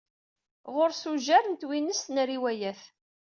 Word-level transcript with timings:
Ɣers 0.75 1.01
ujar 1.11 1.45
n 1.47 1.55
twinest 1.61 2.07
n 2.11 2.17
riwayat. 2.31 2.81